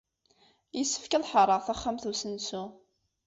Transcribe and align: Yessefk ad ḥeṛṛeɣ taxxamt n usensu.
Yessefk 0.77 1.11
ad 1.13 1.27
ḥeṛṛeɣ 1.31 1.61
taxxamt 1.63 2.03
n 2.05 2.11
usensu. 2.11 2.63